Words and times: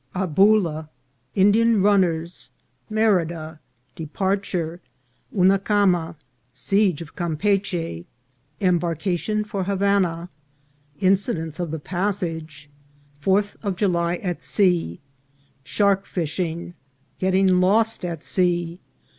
—Aboula.— 0.15 0.89
Indian 1.45 1.79
Runners.— 1.83 2.49
Merida.— 2.99 3.59
Departure.— 3.95 4.81
Hunucama.— 5.37 6.15
Siege 6.67 7.03
of 7.03 7.15
Campeachy.— 7.15 8.05
Embarcation 8.69 9.43
for 9.43 9.65
Havana.— 9.65 10.29
Incidents 11.09 11.59
of 11.59 11.69
the 11.69 11.77
Passage.— 11.77 12.67
Fourth 13.19 13.55
of 13.61 13.75
July 13.75 14.15
at 14.15 14.41
Sea.— 14.41 14.99
Shark 15.63 16.07
fishing.— 16.07 16.73
Getting 17.19 17.59
lost 17.59 18.03
at 18.03 18.23
Sea. 18.23 18.79